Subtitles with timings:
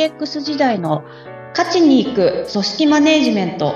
[0.00, 1.04] DX 時代の
[1.50, 3.74] 勝ちに行く組織マネジメント。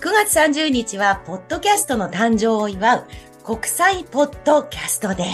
[0.00, 3.04] 9月30日は、ポッドキャストの誕生を祝う
[3.42, 5.24] 国際ポッドキャストで、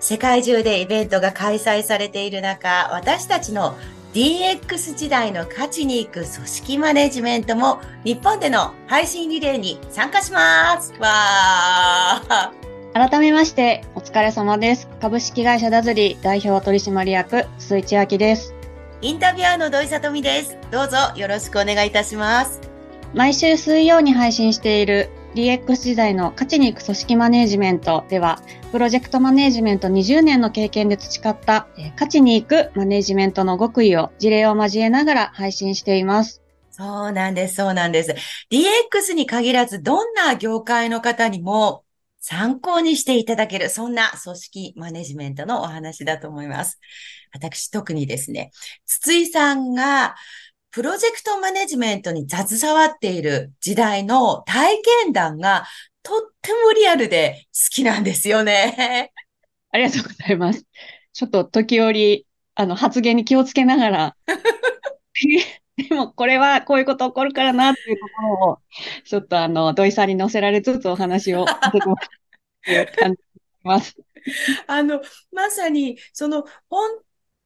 [0.00, 3.76] 世界中でイベントが開催されている中、私たちの
[4.14, 10.92] DX 時代の価値に行く組織マネジメントも日本での配信リレーに参加します。
[10.98, 12.57] わー。
[12.98, 14.88] 改めまして、お疲れ様です。
[15.00, 18.56] 株式会社ダズリ代表取締役、鈴井千秋です。
[19.02, 20.58] インタビュアーの土井さとみです。
[20.72, 22.60] どうぞよろしくお願いいたします。
[23.14, 28.40] 毎週水曜に配信している DX 時代の価値に行く組織マネジメントでは、
[28.72, 36.42] プロジェクトマネジメント20年の経験で培った価値に行くマネジメントの極意を事例を交えながら配信しています。
[36.72, 38.12] そうなんです、そうなんです。
[38.50, 41.84] DX に限らず、どんな業界の方にも
[42.28, 46.78] 参考にしていただける、そんな組織マネジメントのお話だと思います。
[47.32, 48.50] 私、特にですね、
[48.84, 50.14] 筒井さんが
[50.70, 55.64] プロジェクトマネジメントに携わっている時代の体験談が
[56.02, 59.10] とってもリアルで好きなんですよね。
[59.70, 60.66] ありがとうございます。
[61.14, 64.16] ちょっと時折、あの、発言に気をつけながら、
[65.78, 68.58] でもこれはこういうこと起こるからなっていうところを、
[69.04, 71.94] ちょっとあの、土井さんに乗せられつつお話をしても
[72.66, 73.18] らって感じ
[73.62, 73.96] ます。
[74.66, 75.00] あの、
[75.32, 76.90] まさに、その、本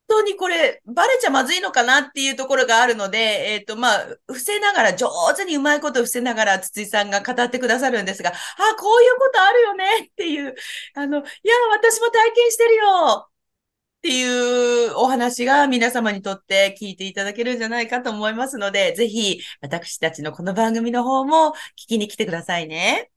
[0.09, 3.19] 当にこれ、バレちゃまずいのかなっていうところがあるので、
[3.53, 8.35] えっ、ー、と、まあ、伏せながら、上手にうまいこと伏せながら、筒井さんが語ってくださるんですが、あ、
[8.79, 10.55] こういうことあるよねっていう、
[10.95, 11.27] あの、いや、
[11.73, 13.29] 私も体験してるよ
[14.03, 23.12] っていうお話が皆様にとって聞いていただけるんじゃないかと思いますので、ぜひ、私たちのこの番組の方も聞きに来てくださいね。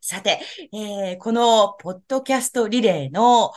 [0.00, 0.40] さて、
[0.72, 3.52] えー、このポッドキャストリレーの、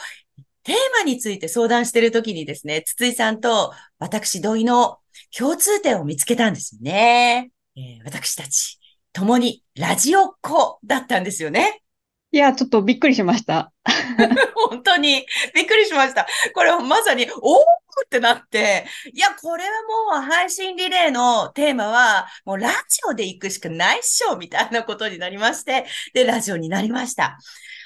[0.64, 4.98] テーマについて相談しているときにですね、筒井さんと私同意の
[5.38, 7.52] 共通点を見つけたんですよね。
[7.78, 8.80] えー、私たち、
[9.14, 11.85] 共にラジオっ子だったんですよね。
[12.32, 13.72] いや、ちょっとびっくりしました。
[14.70, 16.28] 本当にびっくりしました。
[16.54, 17.62] これまさに、おー
[18.06, 19.70] ってなって、いや、これは
[20.14, 27.38] もう配信リレーのテーマは、もうラジオで行くしかないっしょみたいなことになりまして、で、ラジオになりました。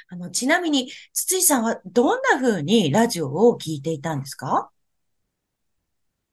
[0.09, 4.71] あの、ちなみに、筒井さんはどんな風にラジオを聞いていたんですか？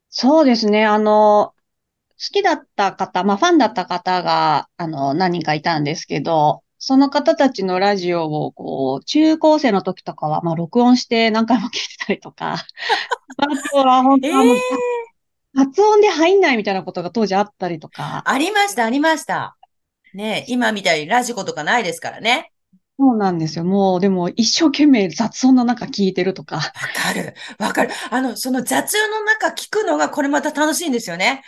[0.09, 0.85] そうですね。
[0.85, 1.55] あの、好
[2.33, 12.53] きだった方、まあ、ファンだった方が、あの、何人かいたんですけど、その方たちのラジオを、こう、中高生の時とかは、まあ、録音して何回も聞いてたりとか、
[13.35, 14.57] あとは本当、えー、
[15.53, 18.23] 発音で入んないみたいなことが当時あったりとか。
[18.25, 19.57] ありました、ありました。
[20.13, 22.53] ね今みたいにラジコとかないですからね。
[22.97, 23.65] そうなんですよ。
[23.65, 26.55] もう、でも、一生懸命雑音の中聞いてるとか。
[26.55, 27.35] わかる。
[27.59, 27.89] わかる。
[28.11, 31.43] あの、その雑音の中聞くのが、これまた楽しいんですよね。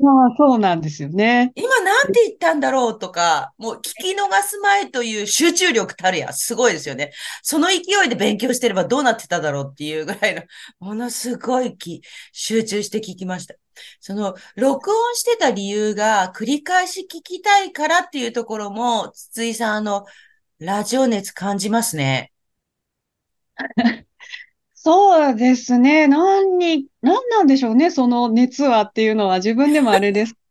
[0.00, 1.50] まあ、そうなんですよね。
[1.56, 7.10] 今なんて言ったんだろうとか、もう聞き逃す前という集中力たるや、すごいですよね。
[7.42, 10.42] その勢いで勉強してればどうなってただろうっていうぐらいの、
[10.78, 12.00] ものすごいき
[12.32, 13.56] 集中して聞きました。
[13.98, 20.04] その、録音してた理由が繰り返し聞きたいからっていうところも、筒井さん、あの、
[20.60, 22.32] ラジオ熱感じますね。
[24.88, 26.08] そうですね。
[26.08, 30.34] 何に、何なんでしょうね、その熱はっていうのは自分でもあれです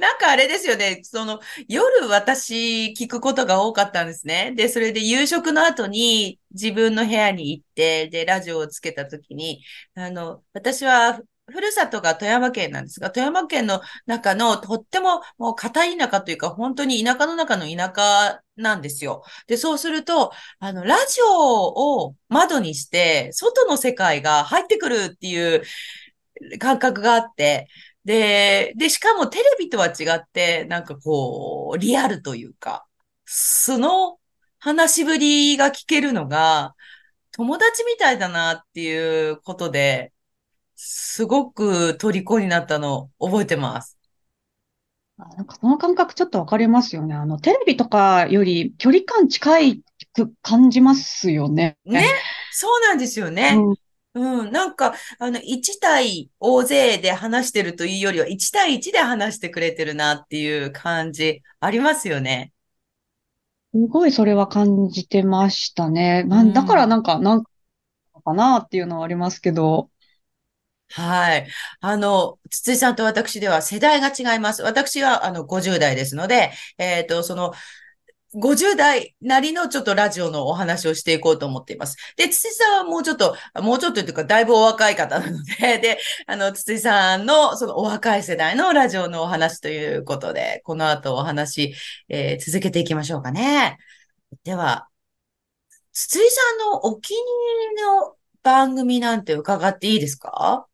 [0.00, 0.98] なんかあれですよね。
[1.04, 1.38] その、
[1.68, 4.52] 夜私聞くことが多かったんですね。
[4.56, 9.62] で、それで夕食の後に自分の部屋に行って、で、ラジオをつけた時に、
[9.94, 19.22] あの、私はふるさとが富山県なんですが、富山県の中のとってももう片田舎というか、本当に田舎の中の田舎なんですよ。
[19.46, 25.62] で、そうすると、あの、ラジオを窓にして、外の世界が入ってくるっていう
[26.58, 27.68] 感覚があって、
[28.04, 32.86] で、で、しかもテレビとは違って、なんかこう、リアルというか、
[33.24, 34.18] 素の
[34.58, 36.74] 話しぶりが聞けるのが、
[37.32, 40.12] 友達みたいだなっていうことで、
[40.76, 43.95] すごく虜になったのを覚えてます。
[45.18, 47.14] なんかその感覚ちょっとわかりますよね。
[47.14, 49.82] あの、テレビとかより距離感近い
[50.12, 51.76] く感じますよね。
[51.84, 52.06] ね。
[52.52, 53.58] そうなんですよね。
[54.14, 54.52] うん、うん。
[54.52, 62.52] なんか、あの、1対大勢で話してるというよりは、1対1で話してくれてるなっていう感じありますよね。
[63.72, 66.24] すごいそれは感じてましたね。
[66.24, 69.90] なん、だからなんか、なんかなっていうのはありますけど。
[70.88, 71.48] はい。
[71.80, 74.62] あの、筒井さんと私では世代が違います。
[74.62, 77.52] 私は、あの、50代ですので、えっ、ー、と、その、
[78.34, 81.96] 50代なりのちょっとラジオのお話をしていこうと思っています。
[82.16, 91.74] で、筒井さんはもうちょっと、もうちょっとというか、だいぶお若い方なので、 で、あの、筒井さんのそのお若い世代のラジオのお話ということで、この後お話、
[92.08, 93.78] えー、続けていきましょうかね。
[94.44, 94.88] では、
[95.92, 100.66] 筒井さんのお気に入りの番組なんて伺っていいですか？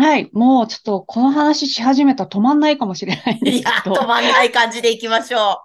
[0.00, 0.30] はい。
[0.32, 3.96] もうちょっとこの話し始めたら止まんないかもしれないんでいや、すけど。
[3.96, 5.62] 止まんない感じでいきましょ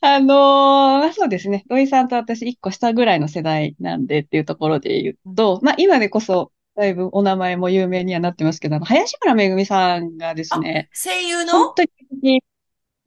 [0.00, 1.64] あのーそうですね。
[1.68, 5.34] 土井さんと私一個下ぐらいの世代なんでっていうところで言うう。
[5.34, 11.52] と、まあ今でこそだいぶお名前も有名にはなってますけど、あの、林原めぐみさんがですあ、ね、声優の？
[11.52, 11.82] 本当
[12.22, 12.42] に、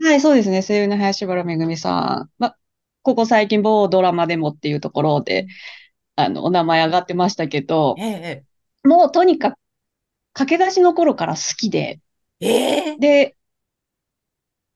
[0.02, 0.64] はい、そうですね。
[0.64, 2.30] 声優の林原めぐみさん。
[2.40, 2.58] まあ、
[3.04, 5.48] ここ最近某ドラマでもっていうところで、
[6.16, 8.44] あの、お名前上がってましたけど、ええ、
[8.84, 9.58] もうとにかく
[10.34, 12.02] 駆け出しの頃から好きで、
[12.40, 13.00] ええ。
[13.00, 13.38] で、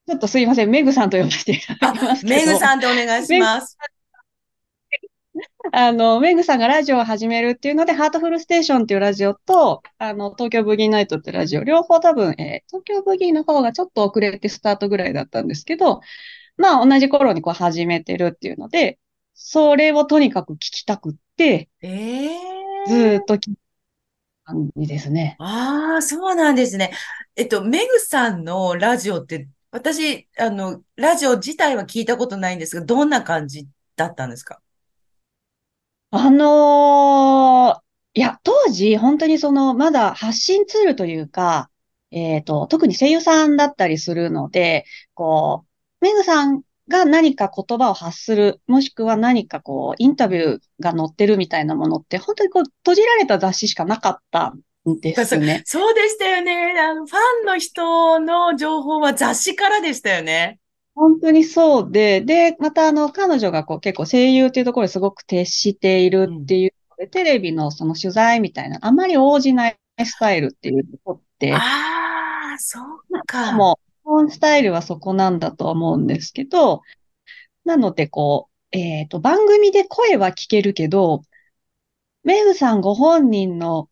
[0.08, 3.78] ちょっとすいません、メグさんと呼ばせていただきあ、ますメグさんでお願いします。
[5.72, 16.02] あの、メグさんがラジオを始めるっていうので、ハートフルステーションっていうラジオと、あの、東京ブギーナイトってラジオ、両方多分、えー東京ブギーの方がちょっと遅れてスタートぐらいだったんですけど、
[16.58, 19.00] まあ同じ頃にこう始めてるっていうので、
[19.36, 21.90] それをとにかく聞きたくって、え
[22.86, 23.26] ずーっえ。
[23.26, 23.62] と聞いた
[24.44, 25.36] 感じですね。
[25.40, 26.92] ああ、そうなんですね。
[27.36, 34.62] えっと、メグさんのラジオって、私、あの、ラジオ自体は聞いたことないんですが、どんな感じだったんですか？
[36.12, 37.84] あのー
[38.16, 41.72] いや、当時、本当にその、まだ発信ツールというか、
[42.12, 44.86] えっと、特に声優さんだったりするので、
[45.16, 45.66] こ
[46.02, 54.54] う、メグさんが何か言葉を発する、もしくは何かこう、インタビューが載ってるみたいなものって、本当にこう、閉じられた雑誌しかなかった
[54.90, 55.62] んでそ、すね。
[55.66, 56.76] そうでしたよね。
[56.80, 60.60] あの、ファンの人の情報は雑誌からでしたよね。
[60.96, 66.44] 本当にそうで、で、またあの、彼女がこう結構声優っていうところにすごく徹しているうん。
[66.44, 71.58] っていうので、テレビのその取材みたいな、あまり応じないスタイルっていうところって、あ
[72.56, 73.54] あ、そうか。
[73.54, 76.82] も、基本スタイルはそこなんだとは思うんですけど、
[77.64, 81.24] なのでこう、えっと、番組で声は聞けるけど、
[82.24, 83.90] メグさんご本人の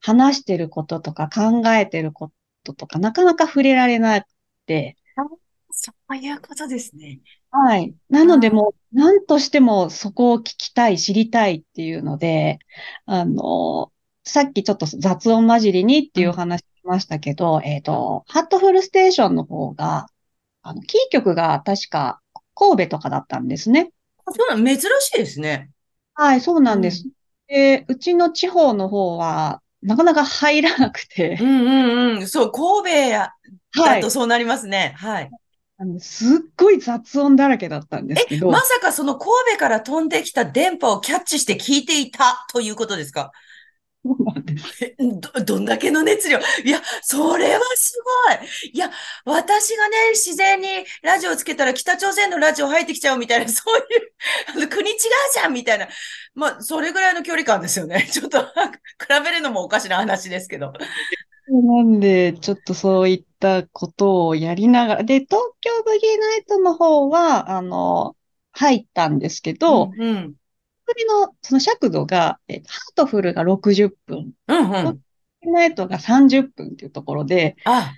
[0.00, 2.32] 話してることとか考えてるこ
[2.64, 4.26] ととか、なかなか触れられなく
[4.66, 5.22] て、あ
[5.70, 7.20] そういうことですね。
[7.50, 7.94] はい。
[8.08, 12.58] なのであもう、何としてもそこを聞きたい、知りたいっていうので、
[13.04, 13.92] あの、
[14.24, 16.20] さっきちょっと雑音混じりにって。
[16.20, 20.06] いうお話しましたけど、えっと、ハットフルステーションの方が、
[20.62, 22.20] あの、キー局が確か
[22.54, 23.92] 神戸とかだったんですね。
[24.24, 25.70] あそうなの、珍しいですね。
[26.14, 27.04] はい、そうなんです。
[27.04, 27.12] うん。
[27.48, 32.26] で、うちの地方の方は、なかなか入らなくて、うんうんうん。
[32.28, 33.30] そう、神戸や
[33.74, 34.00] だはい。
[34.00, 34.94] とそうなりますね。
[34.96, 35.30] はい。
[35.78, 43.30] あの、すっごい雑音だらけだったんですけまど、さかその神戸から飛んできた電波をキャッチして聞いていたということですか？
[45.20, 48.70] ど、どんだけの熱量いや、それはすごい。
[48.72, 48.90] いや、
[49.24, 50.68] 私がね、自然に
[51.02, 54.12] ラジオつけたら北朝鮮のラジオ入ってきちゃうみたいな、 そういう、
[54.54, 54.98] あの国違う
[55.34, 55.88] じゃんみたいな。
[56.34, 58.08] まあ、それぐらいの距離感ですよね。
[58.12, 58.48] ちょっと比
[59.24, 60.72] べるのもおかしな話ですけど。
[61.48, 68.16] なんで、ちょっとそういったことをやりながら、で、東京ブギーナイトの方は、あの、
[68.52, 70.34] 入ったんですけど、うんうん。
[70.86, 75.00] 首のその尺度が、えハートフルが60分、うんうん。
[75.42, 77.94] ナイトが30分っていうところで、あ、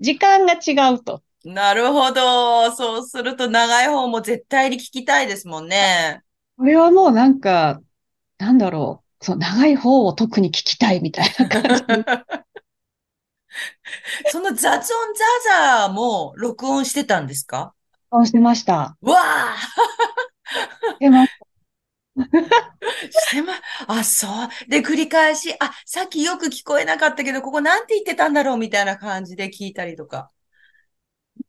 [0.00, 1.22] 時間が違うと。
[1.44, 2.70] なるほど。
[2.72, 6.22] そうすると長い方も絶対に聞きたいですもんね。
[6.56, 7.80] これはもうなんか、
[8.38, 12.04] なんだろう、その長い方を特に聞きたいみたいな感じに
[14.30, 17.74] その雑音ザーザーも録音してたんですか？
[18.24, 18.96] してました。
[19.00, 19.56] わあ
[20.98, 21.32] でまし
[23.30, 23.52] てま、
[23.86, 24.70] あ、そう。
[24.70, 30.30] で、繰り返し、あ、さっきよく聞こえなかったけど、ここなんて言ってたんだろうみたいな感じで聞いたりとか。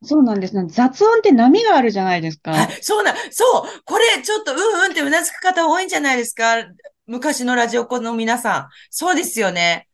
[0.04, 0.54] そうなんです。
[0.68, 2.52] 雑音って波があるじゃないですか。
[2.52, 6.66] はい、そうな、そう、これちょっとうんうんってうなずく方多いんじゃないですか
[7.08, 8.68] 昔のラジオ子の皆さん。
[8.92, 9.88] そうですよね。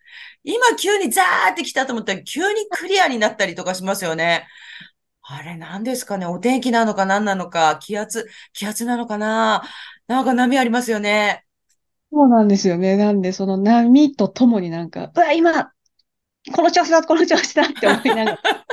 [0.43, 4.45] 今急にザーって来たと思ったら急にクリアになったりとかしますよね。
[5.27, 9.63] あれ何ですかねお天気なのか何なのか気圧、気圧なのかな
[10.07, 11.43] なんか波ありますよね。
[12.11, 12.97] そうなんですよね。
[12.97, 15.71] なんで、その波とともになんか、うわ、今、
[16.53, 18.39] この調子だ、この調子だって思いながら、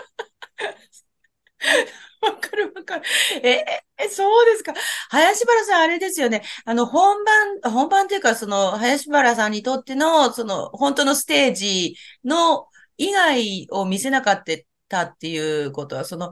[2.23, 3.05] わかるわかる。
[3.43, 4.75] えー、そうですか。
[5.11, 6.43] 林原さん、あれですよね。
[6.65, 14.43] あの、本番、本番っていうか、その、林原さんにとっての、その、本当のステージの以外を見せなかっ
[14.89, 16.31] たっていうことは、その、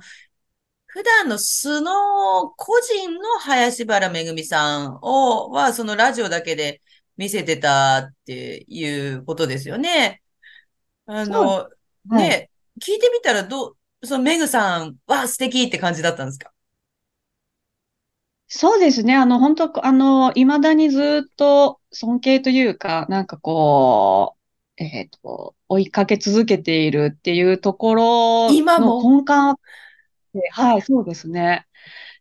[0.92, 6.80] 普段の素の個人の林原めぐみさんを、は、そのラジオだけで
[7.16, 10.20] 見せてたっていうことですよね。
[11.06, 11.68] あの、は
[12.12, 12.16] い。
[12.16, 16.50] ね、聞いてみたらどう、そのめぐさんは素敵って感じだったんですか？
[18.49, 19.14] そうですね。
[19.14, 24.37] あの、本当、あの、未だにずっと尊敬というか、なんかこ
[24.76, 29.00] う、えっと、追いかけ続けているっていうところの今も？
[29.02, 29.56] 根幹あっ
[30.32, 31.66] て、はい、そうですね。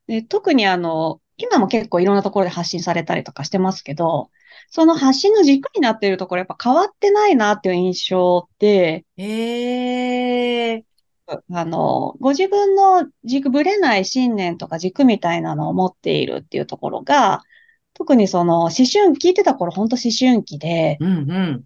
[0.07, 4.29] で、特にあの、今も結構いろんなところで発信されたりとかしてますけど、
[4.69, 10.85] その発信の軸になっているところ、やっぱ変わってないなっていう印象で、ええ
[11.51, 17.43] あの、ご自分の軸、ぶれない信念とか軸みたいなのを持っているっていうところが、
[17.93, 21.63] 特にその思春、聞いてた頃、本当思春期で、うんうん。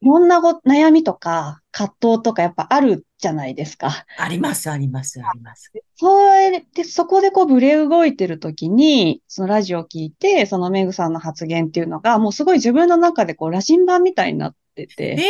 [0.00, 4.04] いろんなご悩みとか葛藤とかやっぱあるじゃないですか。
[4.18, 5.72] あります、あります、あります。
[5.96, 15.24] それで、そこでこうブレ動いてる時に、そのラジオを聞いて、そのメグさんの発言っていうのが、もうすごい自分の中でこう羅針盤みたいになってて、ええ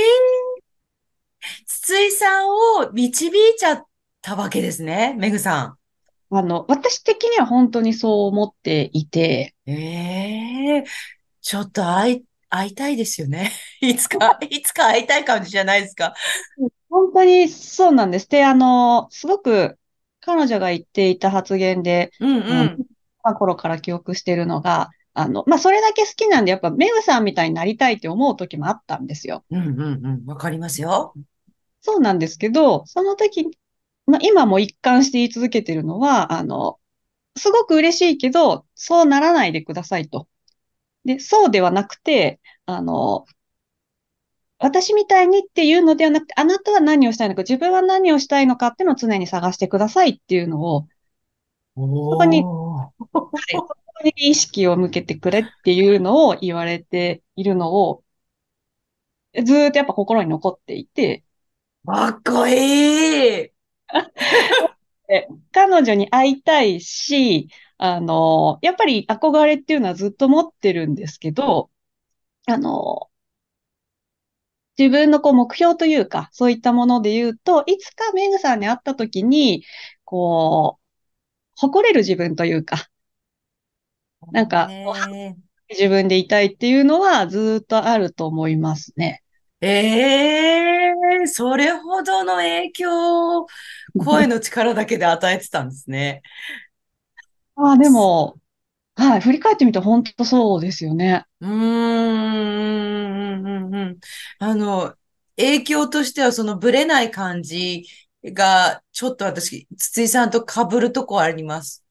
[1.67, 3.85] 筒井さんを導いちゃっ
[4.23, 5.77] たわけですね、めぐさ
[6.31, 9.71] あの、私的には本当にそう思っていて、ん。
[9.71, 10.85] ええ
[11.43, 13.53] ちょっと会い、会いたいですよね。
[13.81, 16.15] いつか、いつか会いたい感じじゃないですか。
[16.95, 18.29] 本当にそうなんです。
[18.29, 19.77] で、あの、すごく
[20.21, 22.87] 彼女が言っていた発言で、うんうん。
[23.25, 29.45] まあ頃から記憶してるのが、あの、まあ、それだけ好きなんで、やっぱメグさんみたいになりたいって思う時もあったんですよ。
[29.51, 30.27] うんうんうん。
[30.27, 31.15] わかりますよ。
[31.81, 33.59] そうなんですけど、その時、
[34.07, 36.79] まあ、今も一貫して言い続けてるのは、あの、
[37.37, 40.29] すごく嬉しいけど、そうならないでくださいと。
[41.05, 43.27] で、そうではなくて、あの、
[44.65, 50.89] 私みたいにっていうのではなくて、あなたは何をしたいのか、自分は何をしたいのかっていうのを常に探してくださいっていうのを、
[51.77, 52.43] そこに。
[52.43, 58.05] はい、そこに意識を向けてくれっていうのを言われているのを、
[59.35, 61.25] ずーっとやっぱ心に残っていて、
[61.85, 63.53] かっこいい。
[65.09, 71.71] で 彼女に会いたいし、あの、やっぱり憧れっていうのはずっと持ってるんですけど、
[72.47, 73.11] あの、
[74.79, 79.65] 自分のこう目標というか、そういったもので言うと、いつかメグさんに会った時に、
[80.05, 80.85] こう、
[81.57, 82.89] 誇れる自分というか、
[84.33, 85.37] なんか、ね
[85.71, 89.23] 自分でいたいっていうのはずっとあると思いますね。
[89.61, 93.47] えええそれほどの影響を
[94.05, 96.23] 声の力だけで与えてたんですね。
[97.57, 98.37] ああ、でも、
[98.97, 101.25] はい、振り返ってみて本当そうですよね。
[101.41, 103.99] うーん、うんうんうん
[104.39, 104.95] あの、
[105.37, 107.85] 影響としてはそのブレない感じ
[108.25, 111.85] が、ちょっと私、筒井さんと被るとこあります。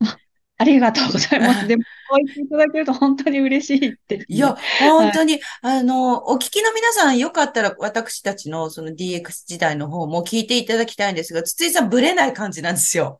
[0.00, 0.16] あ、
[0.58, 1.66] ありがとうございます。
[1.68, 4.56] でも、こう言っていただけると本当に嬉しいですいや。
[4.80, 13.18] 本当に、あの、お聞きの皆さん、よかったら私たちのその DX 時代の方も聞いていただきたいんですが、筒井さんブレない感じなんですよ。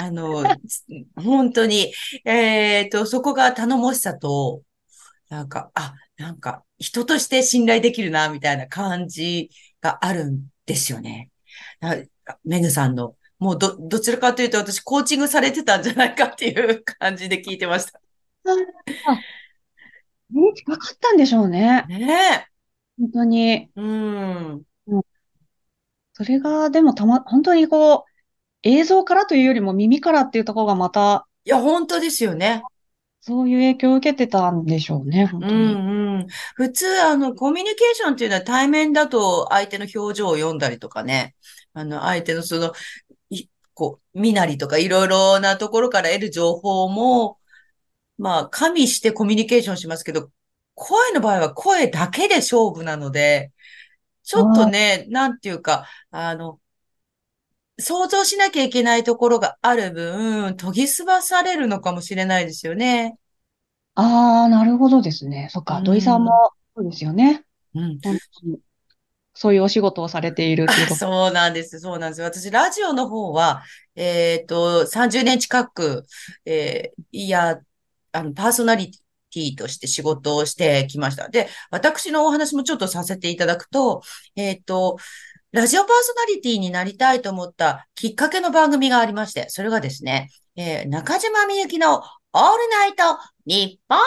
[0.00, 0.84] あの、つ
[1.16, 1.92] 本当に、
[2.24, 4.62] えっと、そこが頼もしさと、
[5.28, 9.50] なんか、あ、なんか、人として信頼できるな、みたいな感じ
[9.80, 11.30] があるんですよね。
[11.80, 11.96] あ
[12.44, 18.00] メグさんの、もうど、どちらかというと私、コーチングされてたんじゃないかっていう感じで聞いてました。
[18.44, 19.14] あ、
[20.30, 21.84] ね、近かったんでしょうね。
[21.88, 22.48] ね
[22.98, 23.70] 本当に。
[23.76, 24.62] うん、
[26.14, 28.15] それが、でもたま、本当にこう、
[28.66, 32.64] 映像からというよりも耳からっていうところがまた、いや、本当ですよね。
[33.20, 35.74] そういう影響を受けてたんでしょうね、本う当に。
[35.74, 36.26] んうん。
[36.54, 41.34] 普通、あの、コミュニケーションっていうのは対面だと相手の表情を読んだりとかね。
[41.72, 42.72] あの、相手のその、
[43.30, 47.38] いこう、身なりとかいろいろなところから得る情報も、
[48.18, 50.30] まあ、加味してコミュニケーションしますけど、
[50.74, 53.52] 声の場合は声だけで勝負なので、
[54.22, 56.58] ちょっとあね、なんていうか、あの、
[57.78, 63.18] 想像しなきゃいけないところがある分、研ぎ澄まされるのかもしれないですよね。
[63.94, 65.48] あー、なるほどですね。
[65.50, 66.34] そっうか、土井さんもん。
[66.76, 67.44] そうですよね。
[67.74, 68.00] うん。
[69.34, 71.78] そういうお仕事をされているっていう そうなんです。
[71.80, 72.22] そうなんです。
[72.22, 73.62] 私、ラジオの方は、
[73.94, 76.04] えっと、30年近く、
[76.44, 77.58] えーいや、
[78.12, 81.28] あの、パーソナリティとして仕事をしてきました。
[81.28, 84.02] で、私のお話もちょっとさせていただくと、
[84.36, 84.96] えっと、
[85.56, 93.02] ラジオパーソナリティになりたいと思ったきっかけの番組がありまして、それがですね、えー中島みゆきのオールナイト
[93.46, 93.98] 日本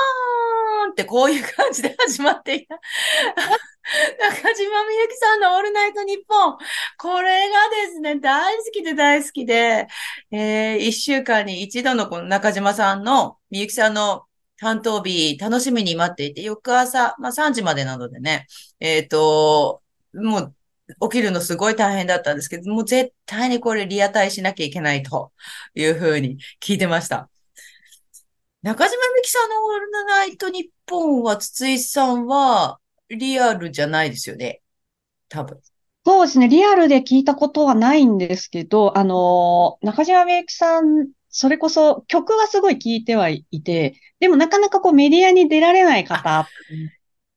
[0.91, 2.75] ってこういう感じで始まっていた。
[4.21, 6.57] 中島みゆきさんのオールナイトニッポン。
[6.99, 7.55] これが
[7.87, 9.87] ですね、大好きで大好きで、
[10.29, 14.25] えー、一週間に一度のこの中島さんの、みゆきさんの
[14.59, 18.45] 担当日、楽しみに待っていて、翌朝、まあ3時までなのでね、
[18.79, 19.81] えっ、ー、と、
[20.13, 20.55] もう、
[21.01, 25.31] 起きるのすごい大変だったんですけど、もう絶対にこれリアタイしなきゃいけないと
[25.75, 27.29] いうふうに聞いてました。
[28.61, 32.79] 中島みきさんのオールナイトニッポンは、筒井さんは、
[33.09, 34.61] リアルじゃないですよね？
[35.29, 35.59] 多分。
[36.05, 36.47] そうですね。
[36.47, 46.47] リアルで聞いたことはないんですけど、あの、中島みゆきさん、それこそ曲はすごい聞いてはいて、でもなかなかこうメディアに出られない方。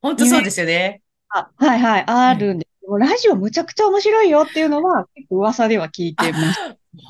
[0.01, 1.03] 本当そうですよね。
[1.29, 6.61] あはいはい、あるんで、う、ラジオむちゃくちゃ面白いよっていうのは結構噂では聞いてます。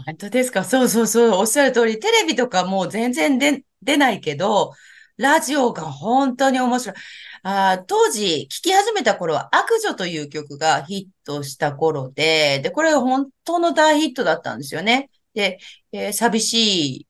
[0.06, 0.64] 本当ですか？
[0.64, 1.30] そうそうそう。
[1.32, 4.72] おっしゃる通り、テレビとかもう全然出、出ないけど、
[5.16, 6.96] ラジオが本当に面白い。
[7.44, 15.10] あ当時、聴き始めた頃は、悪女という曲がヒットした頃で、で、これ本当の大ヒットだったんですよね。
[15.34, 15.58] で、
[15.90, 17.06] えー、寂しい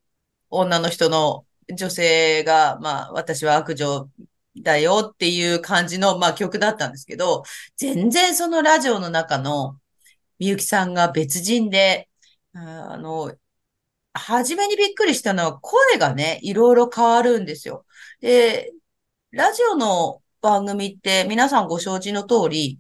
[0.48, 4.08] 女の人の女性が、まあ、私は悪女
[4.56, 7.42] だよっていう感じの、まあ、曲だったんですけど、
[7.76, 9.78] 全然そのラジオの中の
[10.38, 12.08] みゆきさんが別人で、
[12.52, 13.34] あの、
[14.14, 17.86] 初めにびっくりしたのは声がね、いろいろ変わるんですよ。
[18.20, 18.72] で、
[19.30, 22.78] ラジオの番組って皆さんご承知の通り、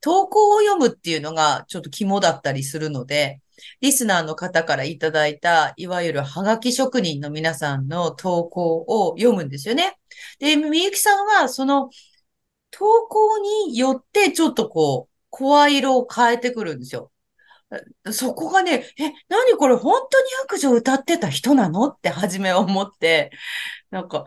[0.00, 3.40] 投稿を読むっていうのがちょっと肝だったりするので、
[3.80, 9.98] リスナーの方からいただいた、いわゆるハガキ職人の皆さんの投稿を読むんですよね。
[10.38, 11.90] で、みゆきさんはその
[12.70, 17.10] 投稿によってちょっとこう、声色を変えてくるんですよ。
[18.10, 21.88] そこがね、え、何これ本当に悪女歌ってた人なの？
[21.88, 23.30] って初めは思って、
[23.90, 24.24] なんか、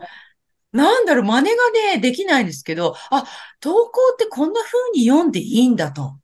[0.72, 3.24] なんだろう、真似がね、できないんですけど、あ、
[3.60, 6.18] 投稿ってこんな風に読んでいいんだと。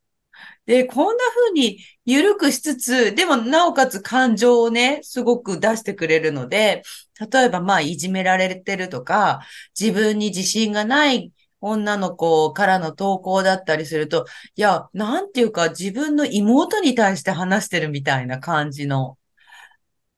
[0.71, 6.83] で、こんな風に緩くしつつ、でもなおかつ感情をね、すごく出してくれるので、
[7.29, 9.41] 例えばまあいじめられてるとか、
[9.77, 19.17] 自分に自信がない女の子からの投稿だったりすると、いや、なんていうか自分の妹に対して話してるみたいな感じの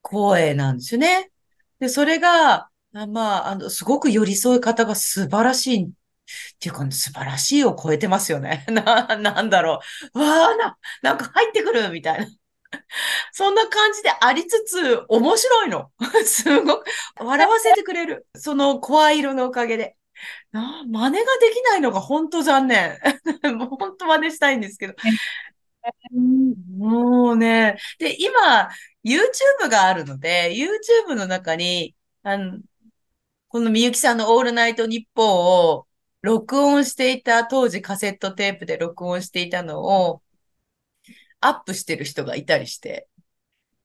[0.04, 1.32] 声なんですよね。
[1.80, 5.92] で、それが、まあ、あの、すごく寄り添い方が素晴らしい
[6.56, 8.66] っていうか、素晴らしいを超えてますよね。
[8.72, 9.80] な、なんだろ
[10.14, 10.20] う。
[10.20, 12.28] わあ、な、なんか入ってくるみたいな。
[13.32, 15.92] そんな感じでありつつ、面白いの。
[16.26, 16.86] すごく、
[17.20, 18.26] 笑わせてくれる。
[18.36, 19.96] その声色のおかげで。
[20.52, 22.98] な真似ができないのが本当残念。
[23.58, 24.94] もう本当真似したいんですけど。
[26.78, 28.70] もうね、で、今、
[29.04, 32.60] YouTube があるので、YouTube の中に、あの、
[33.50, 35.88] このみゆきさんのオールナイトニッポンを
[36.24, 40.24] 録音していた、当時カセットテープで録音していたのを、
[41.42, 43.08] アップしてる人がいたりして。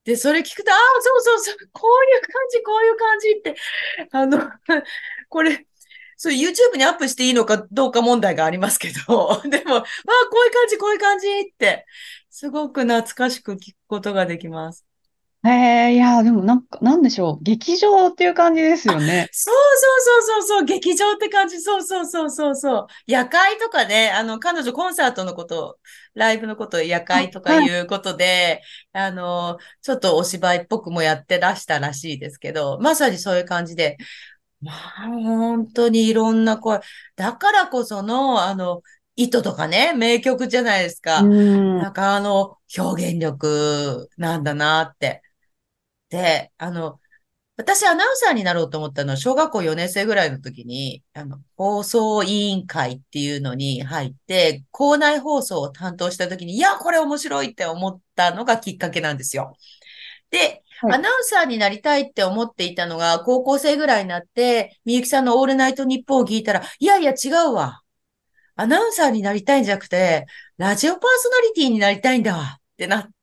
[0.05, 3.55] で、それ聞くと、ああ、そうそうそう、こういう感じ、こういう感じって、
[4.11, 4.39] あの、
[5.29, 5.67] これ、
[6.17, 9.83] そう、YouTube にアップしていいのかどうか問題がありますけど、 でも、わあ、
[10.31, 11.85] こういう感じ、こういう感じって、
[12.29, 14.85] すごく懐かしく聞くことができます。
[15.45, 17.43] ええいや、でもなんか、なんでしょう。
[17.43, 19.29] 劇場っていう感じですよね。
[19.31, 21.61] そうそうそうそうそう、劇場って感じ。
[21.61, 22.87] そうそうそうそうそう。
[23.07, 25.79] 夜会とかね、あの、彼女コンサートのこと、
[26.13, 33.97] ライブのこと、夜会とかいうことで、あはい、あの、ちょっとお芝居っぽくもやってらしたらしいですけど、まさにそういう感じで、
[34.59, 36.81] まあ、本当にいろんな声。
[37.15, 38.81] だからこその、あの、
[39.15, 41.23] 糸とかね、名曲じゃないですか。
[41.23, 45.21] なんかあの、表現力なんだなって。
[46.09, 46.99] で、あの、
[47.57, 59.57] 私アナウンサーになろうと思ったのは小学校4年生ぐらいの時に、あの、放送委員会っていうのに入って、校内放送を担当した時に、いや、これ面白いって思ったのがきっかけなんですよ。
[60.31, 67.81] で、はい、アナウンサーになりたいって思っていたのが、高校生ぐらいになって、みゆきさんのオールナイトニッポンを聞いたら、いやいや違うわ。
[68.55, 73.18] アナウンサーになりたいんじゃなくて、ラジオパーソナリティになりたいんだわってなって、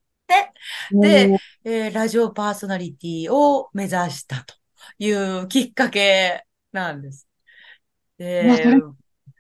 [0.90, 4.54] で、えー、ラジオパーソナリティを目指したと
[4.98, 7.28] いうきっかけなんです。
[8.18, 8.80] で、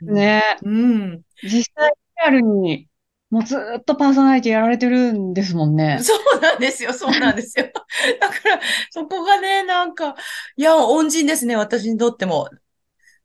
[0.02, 1.22] ね、うん。
[1.42, 2.88] 実際リアルに
[3.30, 5.98] もうずっとパーソナリティやられてるんですもんね。
[6.00, 7.66] そうなんですよ、そうなんですよ。
[8.20, 10.14] だから、そこがね、なんか、
[10.56, 12.48] いや、恩人ですね、私にとっても。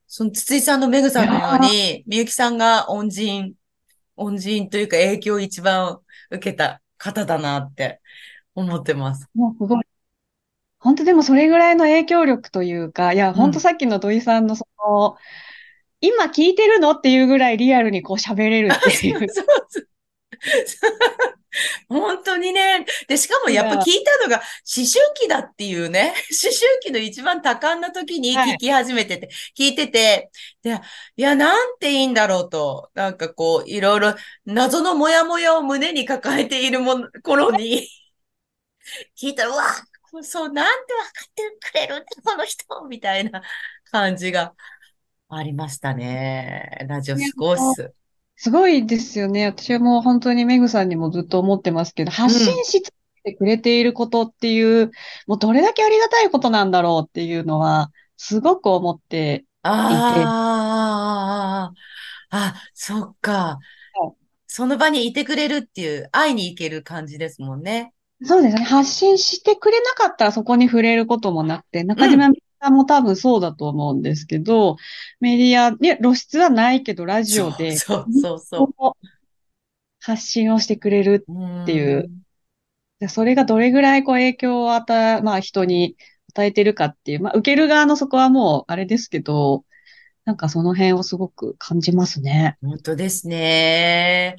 [0.08, 3.54] その、筒井さんのメグさんのように、みゆきさんが恩人、
[4.16, 6.00] 恩人というか影響を一番
[6.32, 8.02] 受けた方だなって
[8.56, 9.30] 思ってます。
[9.34, 9.86] もうすごい。
[10.80, 13.42] 本当でもそれぐらいの影響力というか、いや、うん。
[13.42, 15.18] 本当さっきの土井さんのその、
[16.02, 19.90] 今聞いてるのっていうぐらいリアルにこう喋れるっあ、ていう そうそう。
[21.90, 22.86] 本当にね。
[23.08, 26.14] で、しかもやっぱ聞いたのが思春期だっていうね。
[26.44, 28.54] 思春期の一番多感な時にはい。
[28.56, 30.32] 聞き始めてて、聞いてて、
[30.64, 30.80] で、
[31.18, 37.88] いや、なんていいんだろうと、なんかこう、いろいろ謎のモヤモヤを胸に抱えているもの、頃に
[39.18, 43.42] 聞いたら、うわ、そう、なんて分かってくれるんだ、この人、みたいな
[43.92, 44.54] 感じが
[45.30, 46.86] ありましたね。
[46.88, 47.94] ラジオいやすごいっもうす。
[48.44, 49.46] すごいですよね。
[49.46, 52.12] 私はもう本当にメグさんにもずっと思ってますけど、うん。
[52.12, 52.92] 発信し続
[53.24, 54.90] けてくれていることっていう、
[55.28, 61.74] もうどれだけありがたいことなんだろうっていうのは、すごく思っていて、ああ、
[62.32, 63.60] あ、そっか。
[64.48, 67.94] その場にいてくれるっていう、会いに行ける感じですもんね。
[68.24, 68.64] そうですね。
[68.64, 72.12] 発信してくれなかったらそこに触れることもなくて、中うん。
[72.12, 72.30] 島
[72.70, 74.78] も多分そうだと思うんですけど、
[75.20, 79.08] メディアに露出はないけど、ラジオで、そうそうそこう
[80.00, 81.34] 発信をしてくれるう。
[81.34, 82.22] うっていう、ーん。
[83.00, 85.96] でそれがどれぐらいこう影響を与え、まあ人に
[86.34, 89.66] 与えてるかっていう、まあ受ける側のそこはもうあれですけど、
[90.26, 92.58] なんかその辺をすごく感じますね。
[92.62, 94.36] 本当ですね。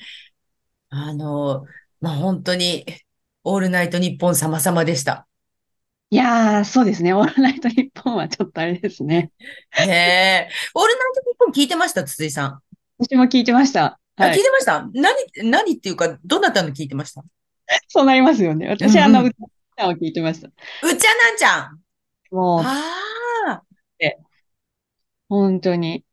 [0.91, 1.67] あの、
[2.01, 2.85] まあ、本当に、
[3.45, 5.27] オールナイトニッポン様々でした。
[6.13, 7.15] いやー、そうですね。
[7.15, 9.33] オールナイトニッポンはちょっとあれですね。
[9.87, 10.53] ねえ。
[10.75, 12.61] オールナイトニッポン聞いてました、筒井さん。
[12.99, 13.99] 私も聞いてました。
[14.17, 14.37] あ、聞いはい。
[14.37, 14.89] てました？
[14.93, 17.25] 何、何っていうか、どなたの聞いてました？
[17.89, 18.69] そうなりますよね。
[18.69, 19.33] 私、あの、うんうん。
[19.73, 20.49] 歌を聞いてました。
[20.49, 21.81] うっちゃなんちゃん。
[22.31, 22.93] もう、あ
[23.49, 23.63] あ。
[23.99, 24.19] え
[25.31, 26.05] 本当に。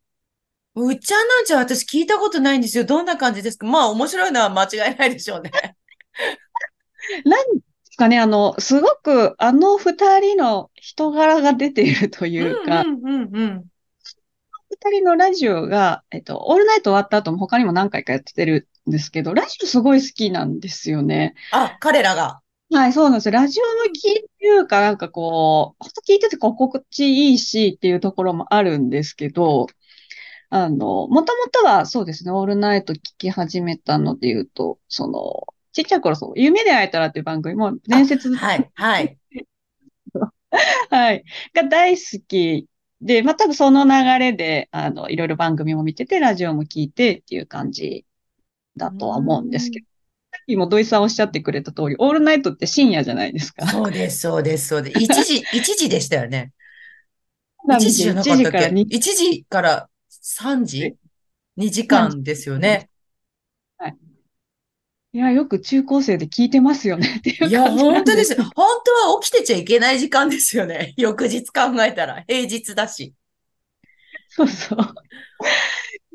[0.76, 2.86] うっちゃなんちゃん私聞いたことないんですよ。
[2.86, 3.68] どんな感じですか？
[3.68, 5.52] まあ面白いのは間違いないでしょうね。
[7.26, 7.62] 何
[8.00, 13.66] かね、あの、すごくあの二人の人柄が出ているとういうか、んうんうんうん。
[14.70, 21.36] 二人のラジオが、えっと、オールナイト終わった後も他にも何回かやってるんですけど、ラジオすごい好きなんですよね。
[21.52, 22.42] あ、彼らが。
[22.72, 23.32] はい、そうなんですよ。
[23.34, 29.68] ラジオ向うんきっていうか、なんかこう、ほんと聞いてて心地いいしっていうところもあるんですけど、
[30.50, 39.20] あの、もともとはそうですね、オールナイト聞き始めたので言うと、その、ちっちゃい頃そう、夢で会えたらっていう番組も伝あ、説、はい、はい。
[40.90, 42.68] はい、が大好き
[43.02, 48.06] で、まあ多分その流れで、あの、いろいろ番組も見てて、ラジオも聞いてっていう感じ
[48.78, 49.82] だとは思うんですけん。
[49.82, 49.86] ど、
[50.34, 53.66] さっきも土井さんおっしゃってくれた通り、オールナイトって深夜じゃないですか。
[53.66, 54.98] そうです、そうです、そうです。
[54.98, 56.54] 一時、 一時でしたよね。
[57.66, 58.04] なんですよ。
[58.04, 58.58] 一時じゃなか1ったっけ？
[58.58, 60.98] 時から2一時から3時
[61.56, 62.89] ?2 時3時間ですよね。
[65.14, 65.18] はい。
[65.18, 68.36] いや、よく中高生で聞いてますよねっていういや、感じな本当です。
[68.42, 70.94] 本当は起きてちゃいけない時間ですよね。
[70.98, 72.24] 翌日考えたら。
[72.28, 73.14] 平日だし。
[74.30, 74.80] そうそう。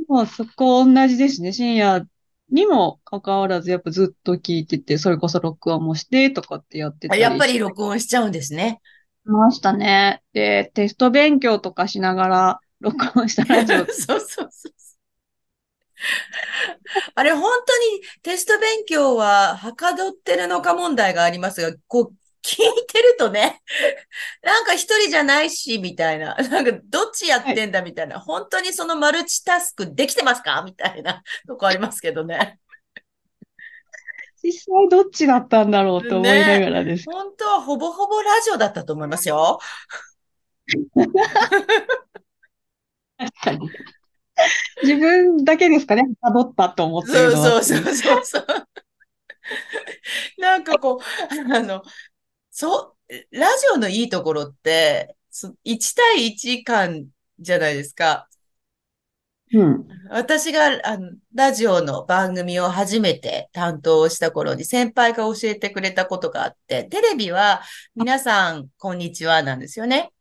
[0.08, 1.52] もうそこ同じですね。
[1.52, 2.06] 深夜
[2.50, 8.80] にもかかわらず、やっぱずっと聞いてて、それこそ録音もしてとかってやってあやっぱり録音しちゃうんですね。
[9.24, 10.22] ましたね。
[10.32, 13.78] で、テスト勉強とかしながら録音したラジオ。
[13.90, 14.72] そうそうそう。
[17.14, 23.62] あれ、本当にテスト勉強ははかどってるのか問題がありますが、こう、聞いてるとね、
[24.42, 26.34] なんか一人じゃないし、みたいな。
[26.50, 27.54] なんか、どっちやっはい。
[27.54, 28.20] てんだ、みたいな。
[28.20, 30.62] 本当にそのマルチタスクできてますか？
[30.62, 32.58] みたいなとこありますけどね。
[34.42, 37.06] 実際どっちだったんだろうと思いなねがらです。
[37.06, 39.58] 本当はほぼほぼラジオだったと思いますよ。
[43.18, 43.70] 確かに。
[44.82, 47.42] 自分だけですかね、辿ったと思ってるそうの。
[47.44, 48.46] そうそうそうそう。
[50.38, 51.82] なんかこう、あの、
[52.50, 57.06] そう、ラジオのいいところって、そ1対1間
[57.38, 58.28] じゃないですか。
[59.52, 59.86] うん。
[60.10, 67.62] 私が、あの、ラジオの番組を初めて担当した頃に先輩が教えてくれたことがあって、テレビは
[67.94, 70.13] 皆さん、こんにちはなんですよね。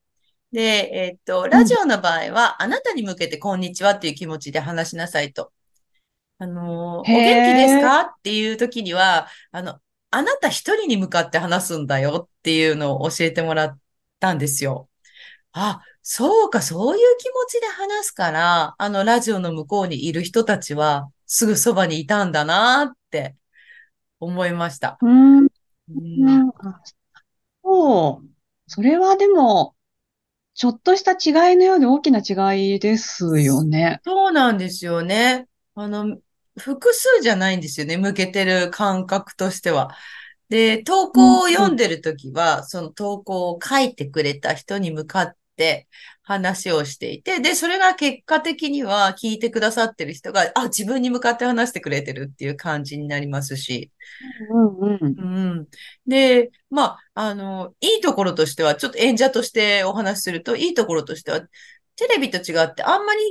[0.53, 1.49] で、えっと、うん。
[1.49, 5.51] ラジオの場合は、あなたに向けてこんにちはっていう気持ちで話しなさいと。
[6.37, 7.81] あの、へお元気ですえ。
[7.81, 9.79] かっていう時には、あの、
[10.11, 13.79] あなた一人に向かって話すんだよっていうのを教えてもらっ
[14.19, 14.89] たんですよ。
[15.53, 23.35] あ、そうか、そういう気持ちで話すから、あの、ラジオの向こうにいる人たちは、すぐそばにいたんだなって
[24.19, 24.99] 思いました。
[25.01, 25.39] うん。
[25.45, 26.51] うん、
[27.63, 28.29] そう。
[28.67, 29.75] それはでも、
[30.55, 34.01] ちょっとした違いのように大きな違いですよね。
[34.03, 35.47] そうなんですよね。
[35.75, 36.17] あの、
[36.57, 37.97] 複数じゃないんですよね。
[37.97, 39.95] 向けてる感覚としては。
[40.49, 45.87] で、投稿を読んでるときは、その投稿を書いてくれた人に向かって
[46.23, 53.91] 話をしていて、で、それが結果的には聞いてくださってる人が、あ、自分に向かって話してくれてるっていう感じになりますし。
[54.49, 55.19] うんうん。
[55.19, 55.67] うん。
[56.07, 61.41] で、まあ、あの、いいところとしては、ちょっと演者としてお話しすると、いいところとしては、
[61.95, 63.21] テレビと違ってあんまり、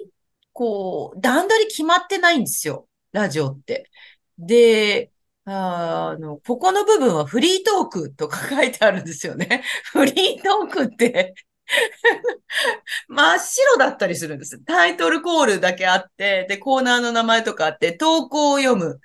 [0.52, 2.88] こう、段取り決まってないんですよ。
[3.12, 3.90] ラジオって。
[4.38, 5.10] で、
[5.44, 9.64] あの、ここの部分はフリートークとか書いてあるんですよね。
[9.92, 11.34] フリートークって
[13.08, 14.58] 真っ白だったりするんです。
[14.64, 18.98] タイトルコールだけあって、で、コーナーの名前とかあって、投稿を読むっ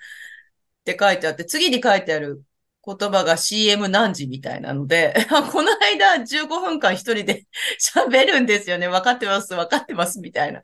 [0.84, 2.44] て書いてあって、次に書いてある
[2.86, 5.14] 言葉が CM 何時みたいなので、
[5.52, 7.46] この間15分間一人で
[7.80, 8.88] 喋るんですよね。
[8.88, 10.62] 分かってます、分かってます、みたいな。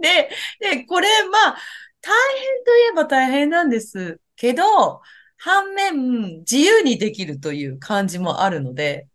[0.00, 1.58] で、で、これ、まあ、
[2.00, 5.00] 大変といえば大変なんですけど、
[5.36, 9.06] 反面、自由にできるという感じもあるので、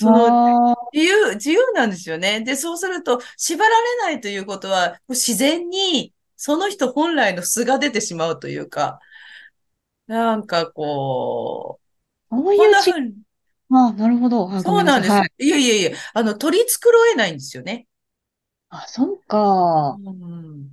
[0.00, 2.42] その、あ自由、自由なんですよね。
[2.42, 8.98] で、そうすると、縛られないということは、自然に、その人本来の素が出てしまうというか、
[10.06, 11.80] なんかこ
[12.30, 13.14] うう、こんいうち、な風に、
[13.70, 14.48] あ、なるほど。
[14.60, 15.12] そうなんです。
[15.12, 15.20] い。
[15.20, 15.46] はい。
[15.46, 17.86] いやいやいや、あの、取り繕えないんですよね。
[18.70, 19.98] あ、そうか。
[20.00, 20.70] うん。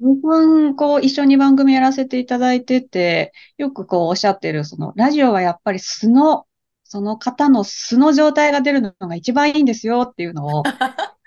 [0.00, 6.46] 僕はこう、一緒に番組やらせていただいてて、よくこう、おっしゃってる、その、ラジオはやっぱり素の、
[6.94, 10.70] その方の素の状態が出るのが一番いいんですよっていうのを、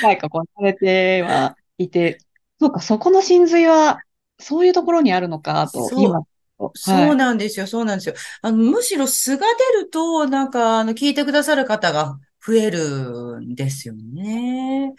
[0.00, 2.18] 回かこう、されてはいて、
[2.60, 4.00] そうか、そこの真髄は、
[4.38, 6.20] そういうところにあるのかと、今、
[6.74, 7.16] そうはい。
[7.16, 8.14] なんですよ、そうなんですよ。
[8.42, 14.94] あの、むしろ素が出ると、なんか、あの、聞いてくださる方が増えるんですよね。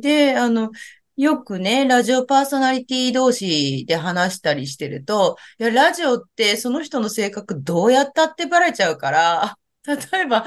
[0.00, 0.70] で、あの、
[1.16, 9.56] よくね、ラジオパーソナリティ同士で話したりしてると、いや、ラジオってその人の性格どうやったってバレちゃうから、
[10.12, 10.46] 例えば、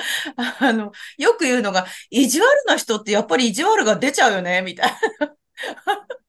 [0.59, 5.35] あの、よく言うのが、意地悪な人ってやっぱり意地悪が出ちゃうよね、みたいな。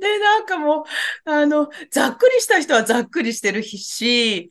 [0.00, 0.84] で、なんかも
[1.26, 4.50] う、あの、ざっくりした人はざっくりしてるし、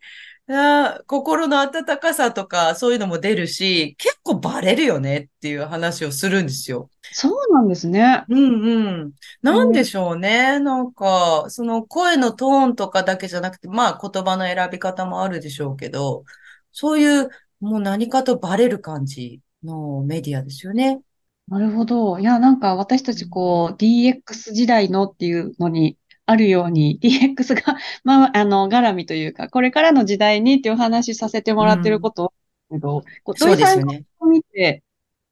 [0.51, 6.89] あ、心の温かさとかそういうのも出るし、結構バレるよねっていう話をするんですよ。
[7.11, 8.25] そうなんですね。
[8.29, 9.13] うんうん。
[9.41, 10.59] なんうんでしょうね。
[10.59, 16.23] なんか、その声のトーンとかだけじゃなくて、まあ言葉の選び方もあるでしょうけど、
[16.71, 21.01] そういうもう何かとバレる感じのメディアですよね。
[21.47, 22.19] なるほど。
[22.19, 25.97] いや、なんか私たちこう、DX 時代のっていうのに
[26.29, 32.33] あるように、 DX が、まあ、あの、絡みというか、これからの時代にっていうお話しさせてもらってること
[32.69, 34.05] けど、こうそう土井さんですよね。
[34.19, 34.83] を見て、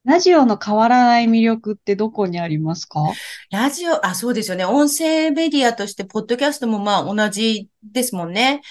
[0.06, 3.02] ラジオの変わらない魅力ってどこにありますか？
[3.52, 4.66] ラジオ、あ、そうですよね。
[4.66, 8.62] 音声メディアとして、ポッドキャストもまあ同じですもんね。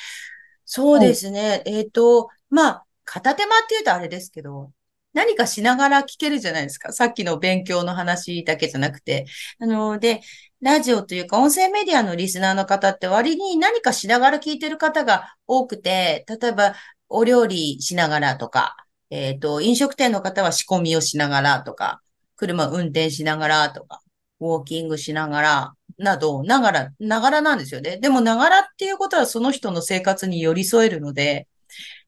[0.65, 1.09] そうはい。
[1.09, 1.63] ですね。
[1.67, 4.73] えっと、まあ、片手間って言うとあれですけど、
[5.13, 6.93] 何かしながら聞けるじゃないですか。
[6.93, 9.27] さっきの勉強の話だけじゃなくて。
[9.61, 10.21] あの、で、
[10.63, 16.75] ラジオというか音声メディアのリスナーの方って割に何かしながら聞いてる方が多くて、例えば
[17.09, 18.77] お料理しながらとか、
[19.11, 22.01] えっと、飲食店の方は仕込みをしながらとか、
[22.37, 24.01] 車運転しながらとか、
[24.41, 27.99] ウォーキングしながら、など、ながら、ながらなんですよね。
[27.99, 31.47] でも、ながらっていうことはその人の生活に寄り添えるので、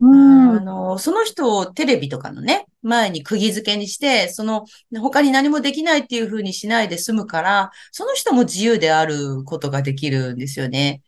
[0.01, 0.51] うん。
[0.57, 4.65] あの、その人をテレビとかのね、前に釘付けにして、その、
[5.01, 11.03] 他に何もできないっていうふうにしないで済むから、その人も自由であることができるんですよね。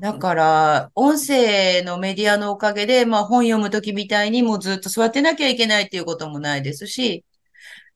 [0.00, 7.24] だから、音声のメディアのおかげで、まあ本読むときみたいにもうずっと座ってなきゃいけないっていうこともないですし、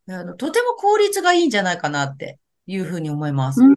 [0.08, 3.60] あの、とても効率がいいんじゃないかなっていうふうに思います。
[3.60, 3.76] うん。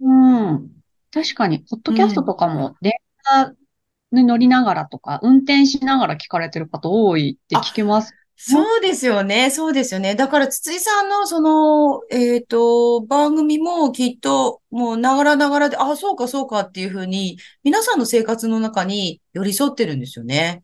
[0.00, 0.70] うん。
[1.10, 2.92] 確かに、ポッドキャストとかも、電
[3.24, 3.52] 車
[4.12, 8.14] に乗りながらとか、運転しながら聞かれてる方多いって聞きます。
[8.40, 9.50] そうですよね。
[9.50, 10.14] そうですよね。
[10.14, 20.62] だから、筒井さんの、その、えっと、番組もきっと、もう、ながらながらで、あ、そうか、そうかっていうふうに、皆さんの生活の中に寄り添ってるんですよね。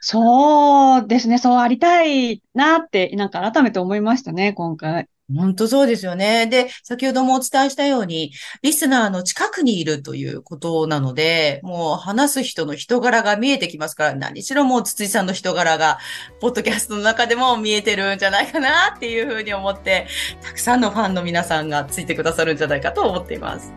[0.00, 1.38] そうですね。
[1.38, 5.08] そうありたいなって、なんか改めて思いましたね、今回。
[5.34, 6.46] 本当そうですよね。
[6.46, 15.98] で、先ほどもお伝えしたように、リスナーの近くにいるということなので、もう話す人の人柄が見えてきますから、何しろもう筒井さんの人柄が、
[16.40, 20.06] ポッドキャストの中でも見えてるんじゃないかなっていうふうに思って、
[20.42, 23.72] たくさんのファンの皆さんがついてくださるんじゃないかと思っています。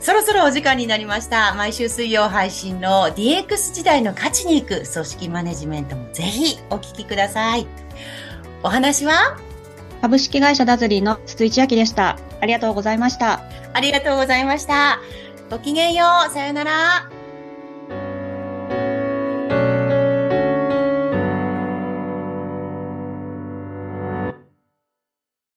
[0.00, 1.52] そろそろお時間になりました。
[1.54, 7.66] 毎週水曜配信の DX 時代の価値に行く組織マネジメントもぜひお聞きください。
[8.62, 9.36] お話は
[10.00, 12.18] 株式会社ダズリーの筒井千明でした。
[12.40, 13.42] ありがとうございました。
[13.72, 15.00] ありがとうございました。
[15.50, 16.32] ごきげんよう。
[16.32, 17.17] さよなら。